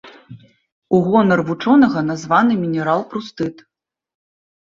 [0.97, 3.55] У гонар вучонага названы мінерал прустыт.